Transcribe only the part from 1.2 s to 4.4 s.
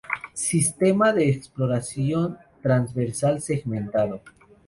exploración transversal segmentado.